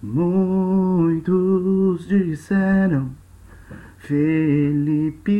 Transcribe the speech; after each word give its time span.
Muitos 0.00 1.26
disseram, 2.06 3.10
Felipe, 3.96 5.32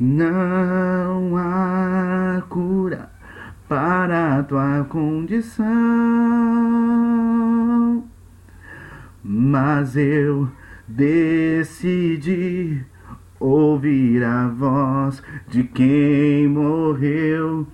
não 0.02 1.36
há 1.36 2.42
cura 2.48 3.08
para 3.68 4.38
a 4.38 4.42
tua 4.42 4.84
condição. 4.88 5.64
Mas 9.22 9.96
eu 9.96 10.48
decidi 10.88 11.64
ouvir 13.38 14.24
a 14.24 14.48
voz 14.48 15.22
de 15.46 15.62
quem 15.62 16.48
morreu 16.48 17.64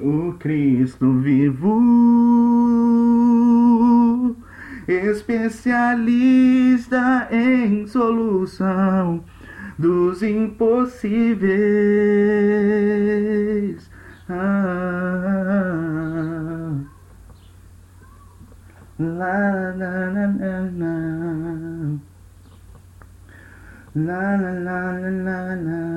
o 0.00 0.32
Cristo 0.38 1.12
vivo, 1.14 1.80
especialista 4.92 6.08
em 7.30 7.86
solução 7.86 9.22
dos 9.78 10.22
impossíveis. 10.22 11.48
Ah. 14.28 15.08
La, 19.00 19.74
la, 19.76 20.10
la, 20.10 20.26
la, 23.94 24.36
la, 24.36 25.54
la. 25.54 25.88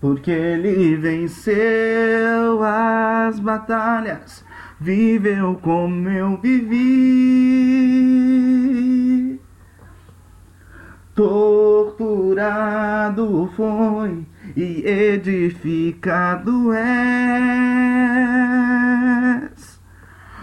Porque 0.00 0.30
ele 0.30 0.96
venceu 0.96 2.62
as 2.62 3.40
batalhas, 3.40 4.44
viveu 4.80 5.56
como 5.56 6.08
eu 6.08 6.38
vivi. 6.38 7.76
Torturado 11.14 12.26
foi 13.56 14.26
e 14.54 14.86
edificado 14.86 16.72
és. 16.72 16.86